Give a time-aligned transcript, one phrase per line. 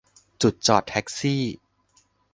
[0.41, 1.43] จุดจอดแท็กซี่